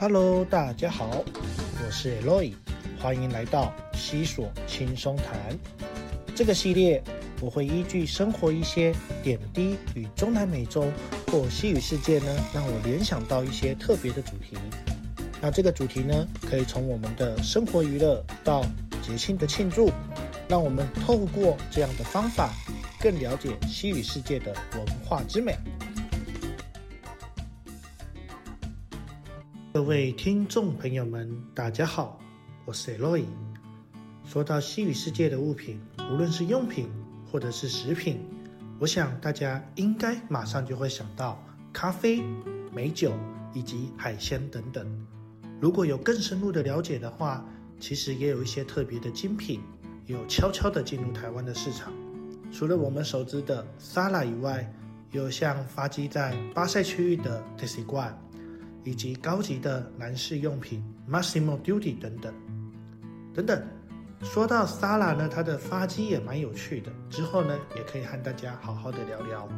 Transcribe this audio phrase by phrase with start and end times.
[0.00, 1.24] Hello，大家好，
[1.84, 2.54] 我是 Eloy，
[3.00, 5.58] 欢迎来到西索轻松谈。
[6.36, 7.02] 这个系列
[7.40, 8.94] 我会依据生活一些
[9.24, 10.84] 点滴与中南美洲
[11.26, 14.56] 或西语世界呢，让我联想到一些特别的主题。
[15.40, 18.64] 那这个主题呢，可以从我们的生活娱乐到
[19.02, 19.90] 节庆的庆祝，
[20.48, 22.54] 让我们透过这样的方法，
[23.00, 25.58] 更了解西语世界的文化之美。
[29.78, 32.18] 各位听众朋友们，大家好，
[32.64, 33.22] 我是 Eloy。
[34.24, 36.90] 说到西语世界的物品，无论是用品
[37.30, 38.18] 或者是食品，
[38.80, 41.40] 我想大家应该马上就会想到
[41.72, 42.20] 咖啡、
[42.72, 43.12] 美酒
[43.54, 45.06] 以及海鲜等等。
[45.60, 47.46] 如果有更深入的了解的话，
[47.78, 49.60] 其实也有一些特别的精品，
[50.06, 51.92] 有悄悄的进入台湾的市场。
[52.50, 54.74] 除了我们熟知的 Sala 以外，
[55.12, 58.18] 有像发迹在巴塞区域的 t e s i g u a
[58.84, 62.34] 以及高级的男士用品 Massimo Duty 等等
[63.34, 63.62] 等等。
[64.22, 69.48] 说到 Sala 呢，它的发迹也蛮有趣的，之后呢也可以和大家好好的聊聊。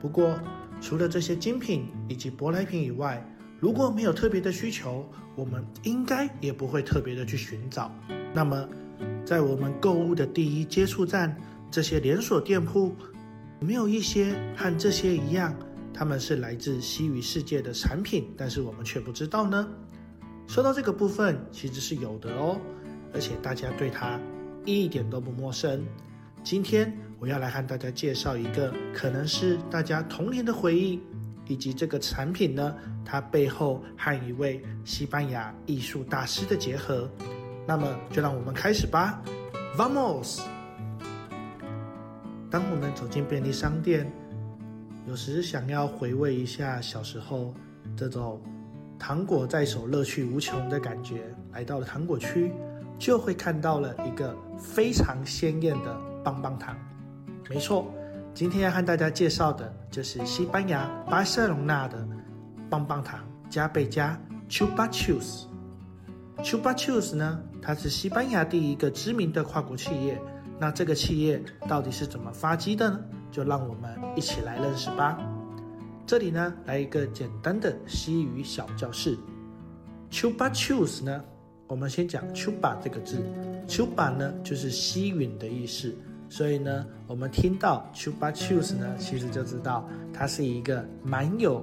[0.00, 0.38] 不过
[0.80, 3.20] 除了这些精品以及舶来品以外，
[3.58, 5.04] 如果没有特别的需求，
[5.34, 7.90] 我们应该也不会特别的去寻找。
[8.32, 8.68] 那么
[9.24, 11.36] 在我们购物的第一接触站，
[11.68, 12.94] 这些连锁店铺，
[13.58, 15.52] 没有一些和这些一样？
[15.98, 19.68] 他们是来自西语世界的产品，但是我们却不知道呢。
[20.46, 22.56] 说到这个部分，其实是有的哦，
[23.12, 24.16] 而且大家对它
[24.64, 25.84] 一点都不陌生。
[26.44, 31.00] 今天我要来和大家介绍一个可能是大家童年的回忆，
[31.48, 37.10] 以及这个产品呢，它背后和一位西班牙艺术大师的结合。
[37.66, 39.20] 那么就让我们开始吧
[39.76, 40.42] ，Vamos！
[42.48, 44.08] 当我们走进便利商店。
[45.08, 47.54] 有时想要回味一下小时候
[47.96, 48.42] 这种
[48.98, 52.52] 糖果在手、乐趣无穷的感觉，来到了糖果区，
[52.98, 56.76] 就会看到了一个非常鲜艳的棒棒糖。
[57.48, 57.90] 没错，
[58.34, 62.06] 今天要和大家介绍的就是西班牙巴塞隆纳的
[62.68, 63.18] 棒棒糖
[63.48, 65.44] 加贝加 Chupa Chups。
[66.42, 70.20] Chupa Chups 呢，它是西班牙第一个知名的跨国企业。
[70.60, 73.00] 那这个企业到底是怎么发迹的呢？
[73.30, 75.18] 就让我们一起来认识吧。
[76.06, 79.16] 这里呢，来一个简单的西语小教室。
[80.10, 81.22] Chupa Chups 呢，
[81.66, 83.22] 我们先讲 Chupa 这个字。
[83.66, 85.94] Chupa 呢，就是吸吮的意思。
[86.30, 91.62] 所以呢，我们听到 Chupa Chups 呢，其实就知道它是一个蛮有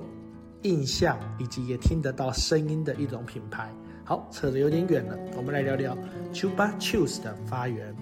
[0.62, 3.72] 印象以及也听得到声音的一种品牌。
[4.04, 5.98] 好，扯得有点远了，我们来聊聊
[6.32, 7.96] Chupa Chups 的发源。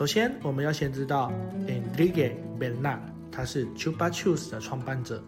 [0.00, 1.30] 首先，我们要先知道
[1.66, 5.22] Enrique b e r n a r 他是 Chupa Chups 的创办者。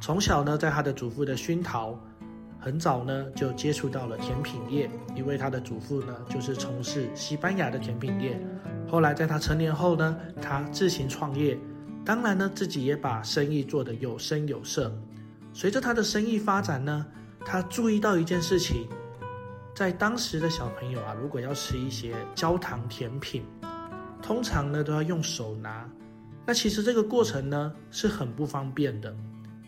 [0.00, 1.94] 从小呢，在他的祖父的熏陶，
[2.58, 8.40] 很早呢就接触到了甜品业，因为他的祖父呢就是从事西班牙的甜品业。
[8.88, 11.58] 后来在他成年后呢，他自行创业，
[12.02, 14.90] 当然呢自己也把生意做得有声有色。
[15.52, 17.04] 随着他的生意发展呢，
[17.44, 18.88] 他注意到一件事情，
[19.74, 23.42] 在当时的小朋友啊，如果要吃一些焦糖甜品，
[24.26, 25.88] 通常呢都要用手拿，
[26.44, 29.14] 那其实这个过程呢是很不方便的，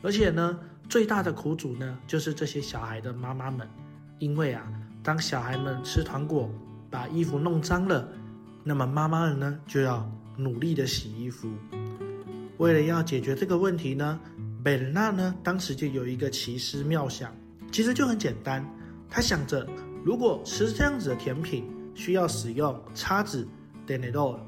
[0.02, 0.58] 而且呢
[0.88, 3.68] 最大的苦主呢就是这些小孩的妈妈们，
[4.18, 4.68] 因为啊
[5.00, 6.50] 当小孩们吃糖果
[6.90, 8.08] 把衣服弄脏了，
[8.64, 11.48] 那么妈妈们呢就要努力的洗衣服。
[12.56, 14.18] 为了要解决这个问题呢，
[14.64, 17.32] 贝尔纳呢当时就有一个奇思妙想，
[17.70, 18.68] 其实就很简单，
[19.08, 19.64] 她想着
[20.04, 21.64] 如果吃这样子的甜品
[21.94, 23.46] 需要使用叉子。
[23.86, 24.38] d e n d o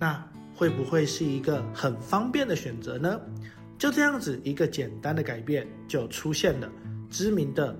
[0.00, 0.20] 那
[0.56, 3.20] 会不会是一个很方便的选择呢？
[3.78, 6.68] 就这样子一个简单的改变，就出现了
[7.08, 7.76] 知名的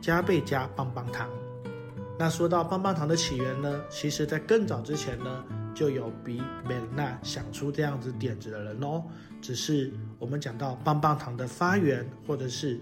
[0.00, 1.28] 加倍加棒棒糖。
[2.18, 5.44] 那说到棒棒糖的起源呢，其实在更早之前呢，
[5.74, 9.02] 就有比贝纳想出这样子点子的人哦。
[9.40, 12.80] 只是我们讲到棒棒糖的发源或者是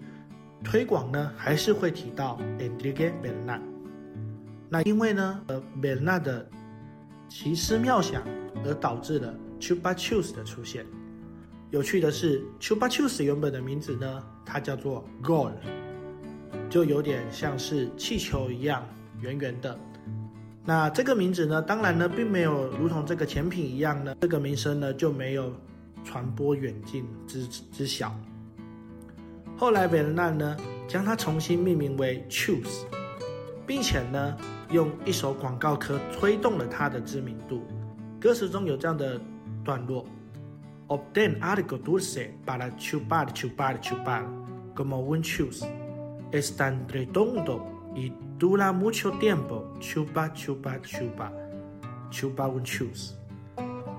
[0.63, 3.63] 推广呢，还是会提到 Enrique Bernard。
[4.69, 6.49] 那因为呢，呃，Bernard 的
[7.29, 8.23] 奇思妙想
[8.65, 10.87] 而导致了 Chupa Chups 的出现。
[11.71, 15.53] 有趣的是，Chupa Chups 原本的名字呢，它叫做 God
[16.69, 18.87] 就有点像是气球一样
[19.21, 19.79] 圆圆的。
[20.65, 25.53] 那这个名字呢，当然呢，并没有如同这个甜品一样呢，这个名声呢就没有
[26.05, 28.15] 传播远近之之晓。
[29.57, 30.57] 后来维伦纳呢，
[30.87, 32.85] 将它重新命名为 Chups，
[33.67, 34.37] 并且呢。
[34.71, 37.63] 用一首广告歌推动了它的知名度。
[38.23, 39.21] 歌词中有这样的
[39.65, 40.07] 段落
[40.87, 44.23] ：Obten algo dulce para chupar, chupar, chupar,
[44.77, 45.65] como un chus。
[46.31, 47.67] están redondo
[47.97, 49.65] y dura mucho tiempo.
[49.81, 51.33] Chupa chupa chupa
[52.13, 53.11] chupa un chus。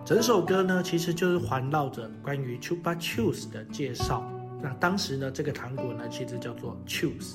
[0.06, 4.24] 整首歌呢，其实就是环绕着关于 chupa chus 的介绍。
[4.62, 7.34] 那当时呢，这个糖果呢，其实叫做 chus。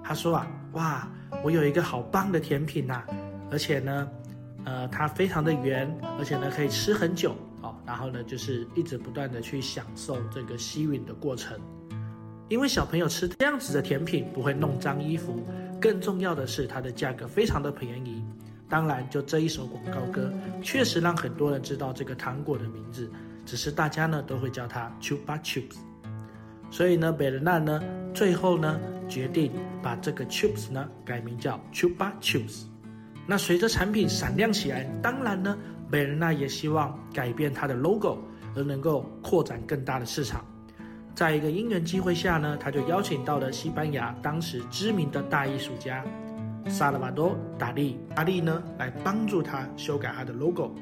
[0.00, 1.08] 他说啊，哇，
[1.42, 3.02] 我有一个好棒的甜品呐，
[3.50, 4.08] 而且呢，
[4.64, 7.74] 呃，它非常的圆，而且呢，可以吃很久哦。
[7.86, 11.58] 然后呢，就是一直不断的去享受这个吸吮的过程。
[12.48, 15.46] 因为小朋友吃这样子的甜品不会弄脏衣服，
[15.80, 18.24] 更重要的是它的价格非常的便宜。
[18.68, 20.32] 当然，就这一首广告歌，
[20.62, 23.10] 确实让很多人知道这个糖果的名字，
[23.46, 25.76] 只是大家呢都会叫它 Chupa Chups。
[26.70, 27.82] 所以呢，贝伦娜呢，
[28.12, 28.78] 最后呢
[29.08, 29.52] 决定
[29.82, 32.69] 把这个 Chups 呢改名叫 Chupa Chups。
[33.26, 35.56] 那随着产品闪亮起来，当然呢，
[35.90, 38.18] 贝伦娜也希望改变它的 logo，
[38.56, 40.44] 而能够扩展更大的市场。
[41.14, 46.04] 在一个因缘机会下呢，他就邀请到了西班牙当时知名的大艺术家
[46.66, 47.98] 萨拉瓦多·达利。
[48.14, 50.72] 达利呢，来帮助他修改他的 logo。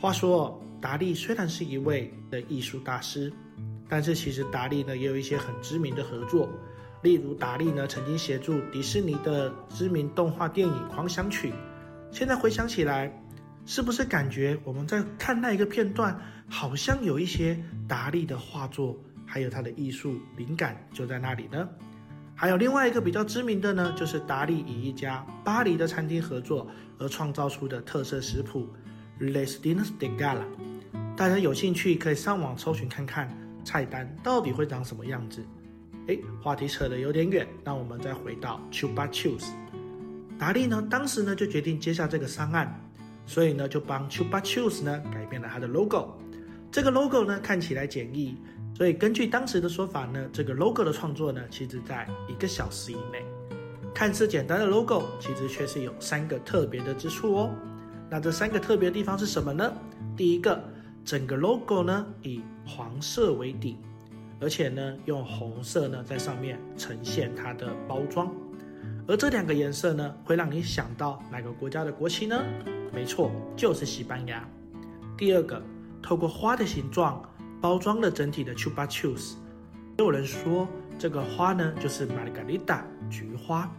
[0.00, 3.32] 话说，达利虽然是一位的艺术大师，
[3.88, 6.48] 但是其实达利呢也有一些很知名的合作。
[7.02, 11.50] 例如，达利呢曾经协助迪士尼的知名动画电影《狂想曲》。
[12.10, 13.12] 现在回想起来，
[13.66, 16.16] 是不是感觉我们在看那一个片段，
[16.48, 18.96] 好像有一些达利的画作？
[19.26, 21.68] 还有他的艺术灵感就在那里呢。
[22.34, 28.68] 还有另外一个比较知名的呢，就是达利与一家巴黎的餐厅合作而创造出的特色食谱
[29.18, 30.44] Les Dines de Gala。
[31.16, 33.28] 大家有兴趣可以上网搜寻看看
[33.64, 35.42] 菜单到底会长什么样子。
[36.08, 39.48] 哎，话题扯得有点远，那我们再回到 Chupa Chups。
[40.38, 42.80] 达利呢，当时呢就决定接下这个商案，
[43.26, 46.18] 所以呢就帮 Chupa Chups 呢改变了它的 logo。
[46.70, 48.36] 这个 logo 呢看起来简易。
[48.74, 53.22] 所以根据当时的说法呢，这个 logo 的创作呢，其实在一个小时以内。
[53.94, 57.50] 看似简单的 logo，其实却是有三个特别的之处哦。
[58.10, 59.72] 那这三个特别的地方是什么呢？
[60.16, 60.64] 第一个，
[61.04, 63.76] 整个 logo 呢以黄色为底，
[64.42, 68.30] 而且呢用红色呢在上面呈现它的包装。
[69.06, 72.42] 而这两个颜色呢，会让你想到哪个国家的国旗呢？
[72.92, 74.46] 没错，就是西班牙。
[75.16, 75.62] 第二个，
[76.02, 77.22] 透过花的形状。
[77.60, 79.34] 包装了整体的 Chupa Chups，
[79.96, 80.66] 也有人说
[80.98, 83.72] 这个花呢就是 Margarita 菊花。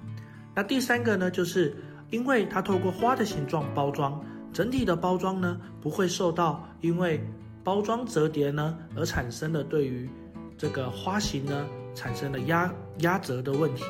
[0.55, 1.75] 那第三个呢，就是
[2.09, 4.23] 因为它透过花的形状包装，
[4.53, 7.21] 整体的包装呢不会受到因为
[7.61, 10.09] 包装折叠呢而产生的对于
[10.57, 13.83] 这个花型呢产生了压压折的问题，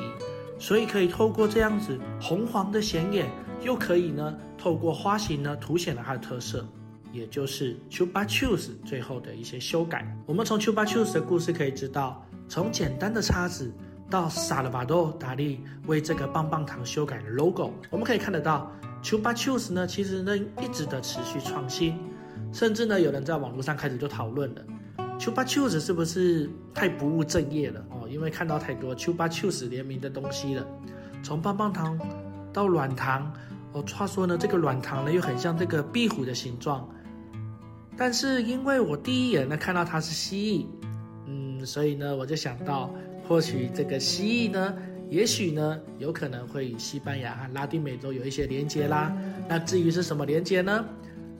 [0.58, 3.30] 所以可以透过这样子红黄的显眼，
[3.62, 6.66] 又可以呢透过花型呢凸显了它的特色。
[7.12, 10.04] 也就是 Chupa Chups 最后的一些修改。
[10.26, 13.72] 我们从 Chupa Chups 的故事可以知道，从简单的叉子
[14.10, 18.68] 到萨尔瓦多达利为这个棒棒糖修改的 logo，我们可以看得到
[19.00, 21.96] Chupa Chups 呢，其实呢一直的持续创新，
[22.52, 24.64] 甚至呢有人在网络上开始就讨论了
[25.24, 28.06] ，Chupa c h u s 是不是太不务正业了哦？
[28.10, 30.66] 因为看到太多 Chupa c h u s 联名的东西了，
[31.22, 31.98] 从棒棒糖
[32.52, 33.32] 到软糖，
[33.72, 36.86] 哦，话说呢这个软糖呢又很像这个壁虎的形状。
[37.96, 40.66] 但是因为我第一眼呢看到它是蜥蜴，
[41.26, 42.92] 嗯，所以呢我就想到，
[43.26, 44.76] 或许这个蜥蜴呢，
[45.08, 49.10] 也许呢有可能会与西班牙和拉丁美洲有一些连接啦。
[49.48, 50.84] 那至于是什么连接呢，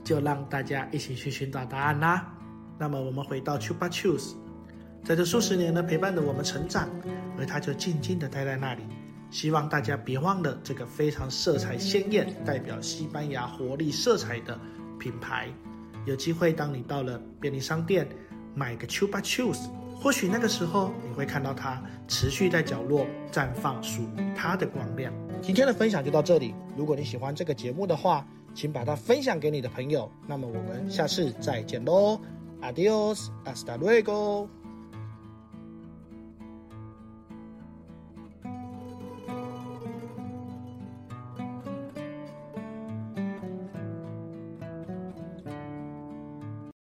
[0.03, 2.34] 就让大家一起去寻找答案啦。
[2.78, 4.35] 那么我们回到 Chupa Chups，
[5.04, 6.88] 在这数十年呢陪伴着我们成长，
[7.38, 8.83] 而它就静静地待在那里。
[9.31, 14.59] 希望大家别忘了这个非常色彩鲜艳、代表西班牙活力色彩的
[14.99, 15.49] 品牌。
[16.04, 18.07] 有机会，当你到了便利商店
[18.54, 25.12] 买个 Chupa Chups，或许那个时候你会看到它持续在角落绽放属于它的光亮。
[25.43, 26.54] 今天的分享就到这里。
[26.76, 30.09] 如果你喜欢这个节目的话，请把它分享给你的朋友。
[30.28, 32.21] 那么我们下次再见喽
[32.64, 34.49] Adiós, hasta luego.